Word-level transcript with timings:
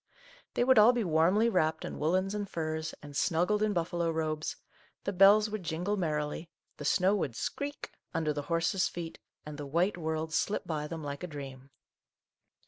They 0.55 0.63
would 0.63 0.79
all 0.79 0.93
be 0.93 1.03
warmly 1.03 1.47
wrapped 1.47 1.85
in 1.85 1.99
wool 1.99 2.13
lens 2.13 2.33
and 2.33 2.49
furs, 2.49 2.95
and 3.03 3.15
snuggled 3.15 3.61
in 3.61 3.71
buffalo 3.71 4.09
robes; 4.09 4.55
the 5.03 5.13
bells 5.13 5.47
would 5.51 5.61
jingle 5.61 5.95
merrily, 5.95 6.49
the 6.77 6.85
snow 6.85 7.13
would" 7.17 7.33
skreak" 7.35 7.91
under 8.11 8.33
the 8.33 8.41
horses' 8.49 8.87
feet, 8.87 9.19
and 9.45 9.59
the 9.59 9.67
white 9.67 9.97
world 9.99 10.33
slip 10.33 10.65
by 10.65 10.87
them 10.87 11.03
like 11.03 11.21
a 11.21 11.27
dream. 11.27 11.69